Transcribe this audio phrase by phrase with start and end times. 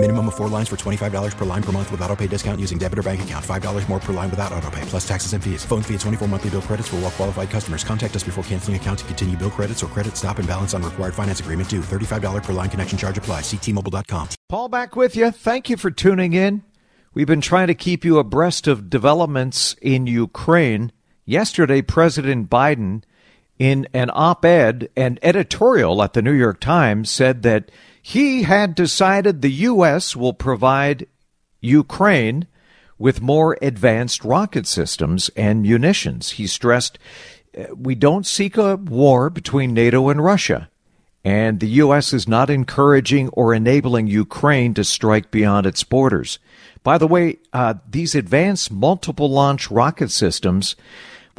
[0.00, 2.78] Minimum of four lines for $25 per line per month with auto pay discount using
[2.78, 3.44] debit or bank account.
[3.44, 5.64] $5 more per line without auto pay, plus taxes and fees.
[5.64, 7.82] Phone fee at 24 monthly bill credits for all well qualified customers.
[7.82, 10.84] Contact us before canceling account to continue bill credits or credit stop and balance on
[10.84, 11.80] required finance agreement due.
[11.80, 13.40] $35 per line connection charge apply.
[13.40, 14.28] Ctmobile.com.
[14.48, 15.32] Paul back with you.
[15.32, 16.62] Thank you for tuning in.
[17.12, 20.92] We've been trying to keep you abreast of developments in Ukraine.
[21.24, 23.02] Yesterday, President Biden,
[23.58, 28.74] in an op ed and editorial at the New York Times, said that he had
[28.74, 30.14] decided the U.S.
[30.14, 31.06] will provide
[31.60, 32.46] Ukraine
[32.98, 36.30] with more advanced rocket systems and munitions.
[36.32, 36.98] He stressed
[37.56, 40.68] uh, we don't seek a war between NATO and Russia,
[41.24, 42.12] and the U.S.
[42.12, 46.38] is not encouraging or enabling Ukraine to strike beyond its borders.
[46.82, 50.76] By the way, uh, these advanced multiple launch rocket systems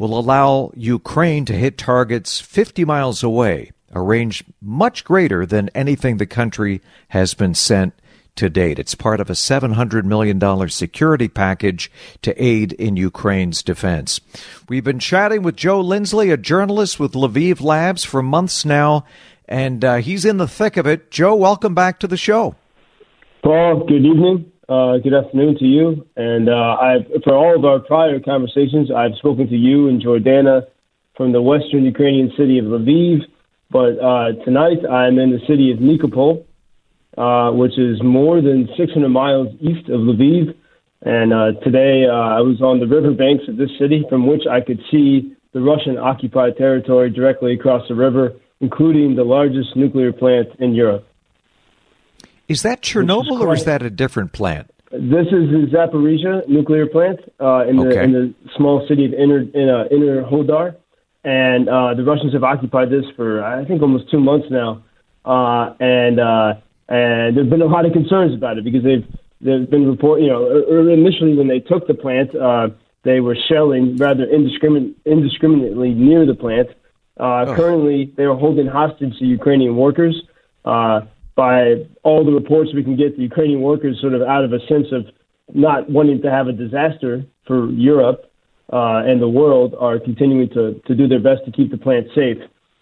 [0.00, 6.16] will allow Ukraine to hit targets 50 miles away a range much greater than anything
[6.16, 7.94] the country has been sent
[8.36, 8.78] to date.
[8.78, 11.90] It's part of a $700 million security package
[12.22, 14.20] to aid in Ukraine's defense.
[14.68, 19.04] We've been chatting with Joe Lindsley, a journalist with Lviv Labs, for months now,
[19.48, 21.10] and uh, he's in the thick of it.
[21.10, 22.54] Joe, welcome back to the show.
[23.42, 24.52] Paul, good evening.
[24.70, 26.06] Uh, good afternoon to you.
[26.16, 30.62] And uh, I've, for all of our prior conversations, I've spoken to you and Jordana
[31.16, 33.22] from the western Ukrainian city of Lviv
[33.70, 36.44] but uh, tonight I'm in the city of Nikopol,
[37.16, 40.54] uh, which is more than 600 miles east of Lviv.
[41.02, 44.60] And uh, today uh, I was on the riverbanks of this city from which I
[44.60, 50.48] could see the Russian occupied territory directly across the river, including the largest nuclear plant
[50.58, 51.06] in Europe.
[52.50, 54.70] Is that Chernobyl is or is that a different plant?
[54.90, 59.38] This is the Zaporizhia nuclear plant uh, in, the, in the small city of Inner,
[59.38, 60.74] in, uh, Enerhodar
[61.22, 64.82] and uh, the Russians have occupied this for I think almost two months now,
[65.24, 66.54] uh, and uh,
[66.88, 69.06] and there's been a lot of concerns about it because they've
[69.40, 70.48] there's been report you know
[70.88, 72.68] initially when they took the plant uh,
[73.04, 76.68] they were shelling rather indiscrimin- indiscriminately near the plant.
[77.18, 77.54] Uh, oh.
[77.54, 80.20] Currently, they are holding hostage the Ukrainian workers.
[81.36, 84.60] By all the reports we can get, the Ukrainian workers sort of out of a
[84.66, 85.06] sense of
[85.54, 88.30] not wanting to have a disaster for Europe
[88.72, 92.06] uh, and the world are continuing to, to do their best to keep the plant
[92.14, 92.38] safe.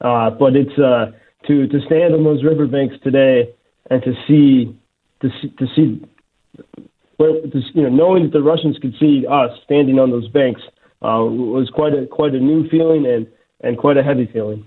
[0.00, 1.12] Uh, but it's uh,
[1.46, 3.54] to to stand on those riverbanks today
[3.90, 4.76] and to see
[5.20, 6.02] to see, to see
[7.18, 10.62] well, to, you know, knowing that the Russians could see us standing on those banks
[11.02, 13.26] uh, was quite a quite a new feeling and
[13.62, 14.64] and quite a heavy feeling.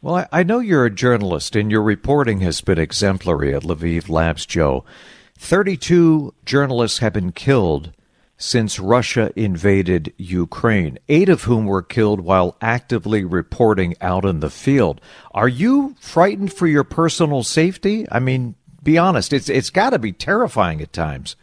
[0.00, 4.08] Well, I, I know you're a journalist, and your reporting has been exemplary at Lviv
[4.08, 4.84] Labs, Joe.
[5.36, 7.92] Thirty-two journalists have been killed
[8.36, 14.50] since Russia invaded Ukraine, eight of whom were killed while actively reporting out in the
[14.50, 15.00] field.
[15.32, 18.06] Are you frightened for your personal safety?
[18.12, 21.34] I mean, be honest, it's it's got to be terrifying at times.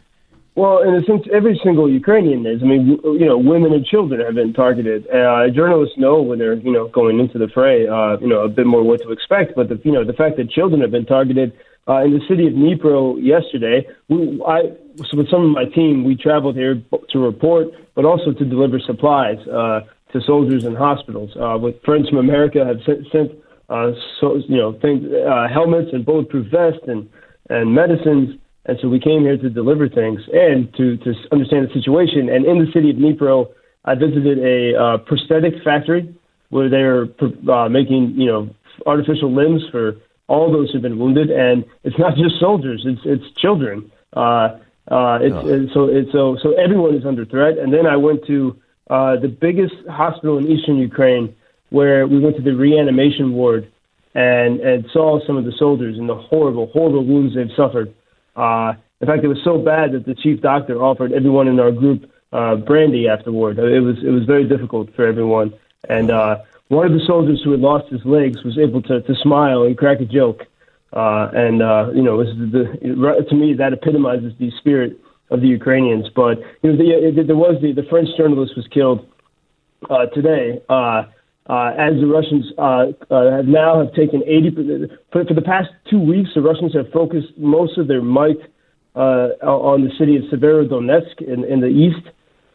[0.55, 2.61] Well, in a sense, every single Ukrainian is.
[2.63, 5.05] I mean, you know, women and children have been targeted.
[5.09, 8.47] Uh, journalists know when they're, you know, going into the fray, uh, you know, a
[8.47, 9.53] bit more what to expect.
[9.57, 11.51] But the, you know, the fact that children have been targeted
[11.89, 13.85] uh, in the city of Dnipro yesterday.
[14.07, 14.71] We, I,
[15.09, 18.79] so with some of my team, we traveled here to report, but also to deliver
[18.79, 19.81] supplies uh,
[20.13, 21.31] to soldiers and hospitals.
[21.35, 23.31] Uh, with friends from America have sent, sent
[23.67, 27.09] uh, so, you know, things, uh, helmets and bulletproof vests and,
[27.49, 28.39] and medicines.
[28.65, 32.29] And so we came here to deliver things and to, to understand the situation.
[32.29, 33.51] And in the city of Dnipro,
[33.85, 36.15] I visited a uh, prosthetic factory
[36.49, 37.07] where they're
[37.49, 38.49] uh, making, you know,
[38.85, 39.95] artificial limbs for
[40.27, 43.91] all those who've been wounded, and it's not just soldiers; it's it's children.
[44.13, 44.57] Uh,
[44.89, 45.47] uh, it's, oh.
[45.47, 47.57] it's so it's so so everyone is under threat.
[47.57, 48.59] And then I went to
[48.89, 51.35] uh, the biggest hospital in eastern Ukraine,
[51.69, 53.71] where we went to the reanimation ward
[54.13, 57.93] and and saw some of the soldiers and the horrible horrible wounds they've suffered.
[58.35, 61.71] Uh, in fact, it was so bad that the chief doctor offered everyone in our
[61.71, 63.59] group uh, brandy afterward.
[63.59, 65.53] It was it was very difficult for everyone,
[65.87, 66.37] and uh,
[66.67, 69.77] one of the soldiers who had lost his legs was able to, to smile and
[69.77, 70.47] crack a joke.
[70.93, 74.97] Uh, and, uh, you know, the, to me, that epitomizes the spirit
[75.29, 76.07] of the Ukrainians.
[76.15, 79.05] But, you know, the, there was the, the French journalist was killed
[79.89, 80.61] uh, today.
[80.69, 81.03] Uh,
[81.47, 85.69] uh, as the Russians uh, uh, have now have taken 80 for, for the past
[85.89, 88.39] two weeks, the Russians have focused most of their might
[88.95, 92.07] uh, on the city of Severodonetsk in, in the east,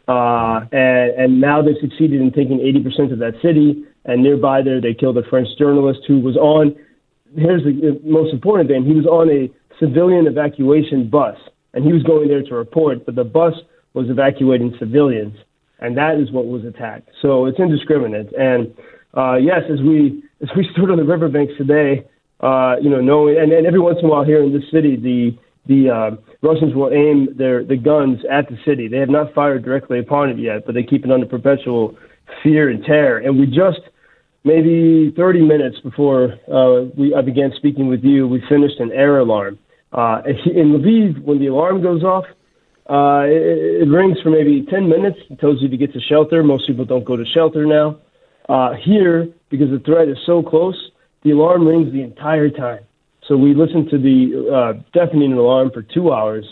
[0.09, 4.81] uh, and, and now they've succeeded in taking 80% of that city and nearby there
[4.81, 6.75] they killed a French journalist who was on.
[7.37, 11.37] Here's the most important thing: he was on a civilian evacuation bus,
[11.75, 13.55] and he was going there to report, but the bus
[13.95, 15.37] was evacuating civilians,
[15.81, 17.09] and that is what was attacked.
[17.23, 18.33] So it's indiscriminate.
[18.33, 18.75] And
[19.17, 22.07] uh, yes, as we as we stood on the riverbanks today,
[22.41, 24.97] uh, you know, knowing and, and every once in a while here in this city,
[24.97, 25.37] the
[25.67, 26.11] the uh,
[26.43, 28.89] Russians will aim their the guns at the city.
[28.89, 31.97] They have not fired directly upon it yet, but they keep it under perpetual
[32.43, 33.19] fear and terror.
[33.19, 33.81] And we just
[34.45, 39.19] maybe 30 minutes before uh, we I began speaking with you, we finished an air
[39.19, 39.59] alarm.
[39.93, 42.25] Uh, in Lviv, when the alarm goes off,
[42.91, 45.19] uh, it, it rings for maybe 10 minutes.
[45.31, 46.43] It tells you to get to shelter.
[46.43, 47.99] Most people don't go to shelter now.
[48.49, 50.91] Uh, here, because the threat is so close,
[51.23, 52.81] the alarm rings the entire time.
[53.29, 56.45] So we listen to the uh, deafening alarm for two hours.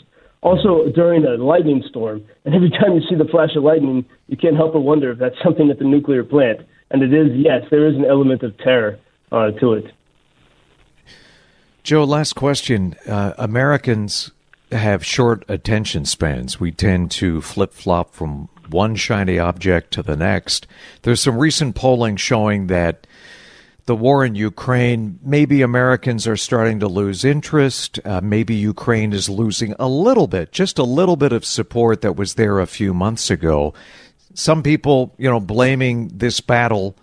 [0.42, 4.36] Also, during a lightning storm, and every time you see the flash of lightning, you
[4.36, 6.60] can't help but wonder if that's something at the nuclear plant.
[6.92, 8.96] And it is, yes, there is an element of terror
[9.32, 9.92] uh, to it.
[11.82, 12.94] Joe, last question.
[13.08, 14.30] Uh, Americans
[14.72, 16.60] have short attention spans.
[16.60, 20.66] We tend to flip flop from one shiny object to the next.
[21.02, 23.06] There's some recent polling showing that
[23.86, 27.98] the war in Ukraine, maybe Americans are starting to lose interest.
[28.04, 32.14] Uh, maybe Ukraine is losing a little bit, just a little bit of support that
[32.14, 33.72] was there a few months ago.
[34.34, 36.96] Some people, you know, blaming this battle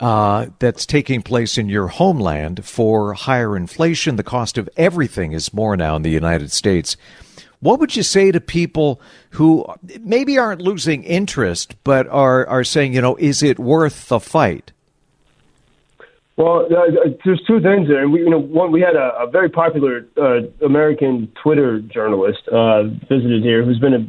[0.00, 4.16] uh, that's taking place in your homeland for higher inflation.
[4.16, 6.96] The cost of everything is more now in the United States.
[7.60, 9.00] What would you say to people
[9.30, 9.66] who
[10.00, 14.72] maybe aren't losing interest, but are, are saying, you know, is it worth the fight?
[16.36, 18.08] Well, uh, there's two things there.
[18.08, 22.84] We, you know, one we had a, a very popular uh, American Twitter journalist uh,
[23.08, 24.06] visited here, who's been a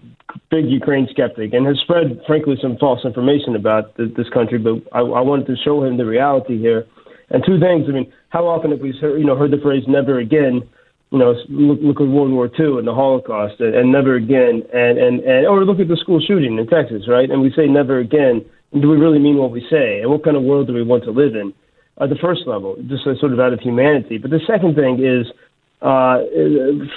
[0.50, 4.58] big Ukraine skeptic and has spread, frankly, some false information about th- this country.
[4.58, 6.86] But I, I wanted to show him the reality here.
[7.30, 7.86] And two things.
[7.90, 10.68] I mean, how often have we, heard, you know, heard the phrase "never again"?
[11.12, 14.64] You know, look, look at World War II and the Holocaust, and, and never again,
[14.74, 17.30] and, and and or look at the school shooting in Texas, right?
[17.30, 18.46] And we say never again.
[18.74, 20.02] Do we really mean what we say?
[20.02, 21.54] And what kind of world do we want to live in?
[22.00, 24.18] At the first level, just sort of out of humanity.
[24.18, 25.26] But the second thing is
[25.82, 26.20] uh,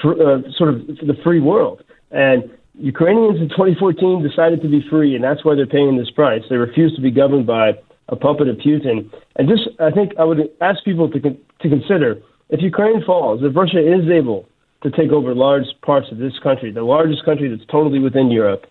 [0.02, 1.82] for, uh, sort of the free world.
[2.10, 2.50] And
[2.80, 6.42] Ukrainians in 2014 decided to be free, and that's why they're paying this price.
[6.48, 7.72] They refuse to be governed by
[8.08, 9.10] a puppet of Putin.
[9.36, 13.54] And just, I think I would ask people to, to consider if Ukraine falls, if
[13.54, 14.48] Russia is able
[14.82, 18.66] to take over large parts of this country, the largest country that's totally within Europe,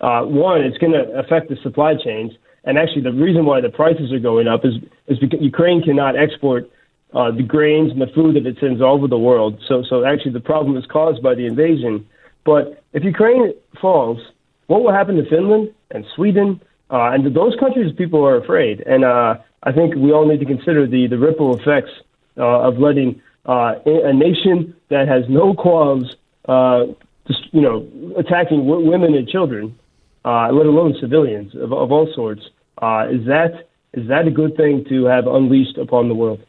[0.00, 2.32] uh, one, it's going to affect the supply chains.
[2.64, 4.74] And actually, the reason why the prices are going up is,
[5.08, 6.70] is because Ukraine cannot export
[7.14, 9.60] uh, the grains and the food that it sends all over the world.
[9.68, 12.06] So, so actually, the problem is caused by the invasion.
[12.44, 14.18] But if Ukraine falls,
[14.66, 16.60] what will happen to Finland and Sweden?
[16.90, 18.80] Uh, and those countries, people are afraid.
[18.86, 21.90] And uh, I think we all need to consider the, the ripple effects
[22.36, 26.14] uh, of letting uh, a nation that has no qualms,
[26.46, 26.84] uh,
[27.26, 27.86] just, you know,
[28.16, 29.78] attacking w- women and children,
[30.24, 32.42] uh, let alone civilians of, of all sorts.
[32.42, 36.40] Is that is that a good thing to have unleashed upon the world?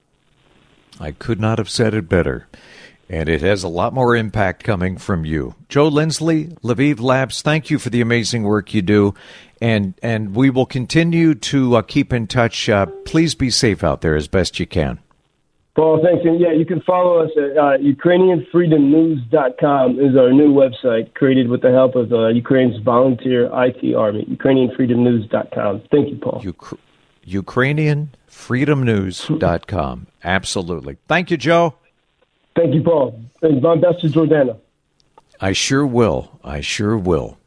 [1.00, 2.48] I could not have said it better
[3.10, 5.56] and it has a lot more impact coming from you.
[5.70, 9.14] Joe Lindsley, Lviv Labs, thank you for the amazing work you do,
[9.62, 12.68] and and we will continue to uh, keep in touch.
[12.70, 15.00] Uh, please be safe out there as best you can.
[15.76, 16.24] Paul, thanks.
[16.24, 21.62] And yeah, you can follow us at uh, UkrainianFreedomNews.com is our new website created with
[21.62, 25.82] the help of uh, Ukraine's volunteer IT army, UkrainianFreedomNews.com.
[25.92, 26.42] Thank you, Paul.
[26.48, 26.80] Uk-
[27.28, 30.08] UkrainianFreedomNews.com.
[30.24, 30.96] Absolutely.
[31.10, 31.76] Thank you, Joe.
[32.56, 33.20] Thank you, Paul.
[33.42, 34.58] And my best to Jordana.
[35.42, 36.40] I sure will.
[36.44, 37.38] I sure will.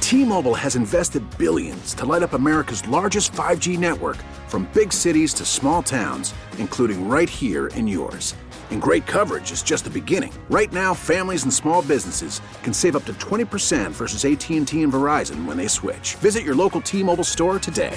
[0.00, 5.44] T-Mobile has invested billions to light up America's largest 5G network from big cities to
[5.44, 8.34] small towns, including right here in yours.
[8.70, 10.32] And great coverage is just the beginning.
[10.48, 15.44] Right now, families and small businesses can save up to 20% versus AT&T and Verizon
[15.44, 16.14] when they switch.
[16.16, 17.96] Visit your local T-Mobile store today.